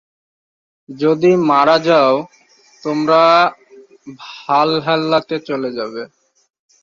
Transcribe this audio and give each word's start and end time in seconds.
যদি 0.89 1.31
মারা 1.49 1.77
যাও, 1.87 2.13
তোমরা 2.83 3.23
ভালহাল্লাতে 4.23 5.35
চলে 5.47 5.69
যাবে। 5.77 6.01